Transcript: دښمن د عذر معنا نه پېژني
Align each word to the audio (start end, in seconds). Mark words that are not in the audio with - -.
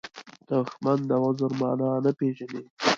دښمن 0.47 0.99
د 1.09 1.11
عذر 1.23 1.51
معنا 1.61 1.91
نه 2.03 2.11
پېژني 2.17 2.63